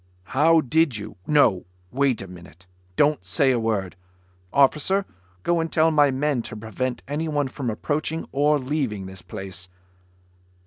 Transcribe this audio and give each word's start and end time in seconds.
"How 0.33 0.61
did 0.61 0.97
you... 0.97 1.17
no! 1.27 1.65
Wait 1.91 2.23
a 2.23 2.27
minute. 2.27 2.65
Don't 2.95 3.23
say 3.23 3.51
a 3.51 3.59
word. 3.59 3.95
Officer, 4.51 5.05
go 5.43 5.59
and 5.59 5.71
tell 5.71 5.91
my 5.91 6.09
men 6.09 6.41
to 6.41 6.57
prevent 6.57 7.03
anyone 7.07 7.47
from 7.47 7.69
approaching 7.69 8.27
or 8.31 8.57
leaving 8.57 9.05
this 9.05 9.21
place." 9.21 9.69